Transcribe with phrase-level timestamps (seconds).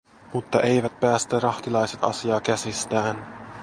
[0.33, 3.27] Mutta eivät päästä rahtilaiset asiaa käsistään.